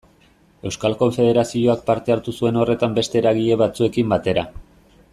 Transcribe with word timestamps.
Euskal 0.69 0.95
Konfederazioak 1.01 1.83
parte 1.91 2.15
hartu 2.15 2.35
zuen 2.41 2.57
horretan 2.63 2.97
beste 2.99 3.23
eragile 3.23 3.59
batzuekin 3.65 4.13
batera. 4.17 4.49